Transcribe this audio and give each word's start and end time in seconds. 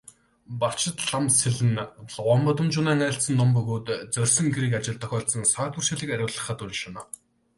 Барчидламсэл 0.61 1.57
нь 1.71 1.79
Ловонбадамжунайн 2.15 3.01
айлдсан 3.07 3.35
ном 3.37 3.49
бөгөөд 3.55 3.87
зорьсон 4.13 4.47
хэрэг 4.53 4.73
ажилд 4.79 5.01
тохиолдсон 5.03 5.43
саад 5.53 5.71
бэрхшээлийг 5.75 6.11
арилгахад 6.13 6.59
уншуулна. 6.65 7.01